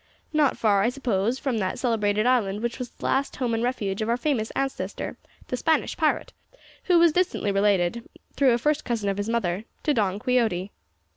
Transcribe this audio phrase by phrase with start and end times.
[0.33, 4.01] "Not far, I suppose, from that celebrated island which was the last home and refuge
[4.01, 5.15] of our famous ancestor,
[5.49, 6.33] the Spanish pirate,
[6.85, 10.71] who was distantly related, through a first cousin of his mother, to Don Quixote."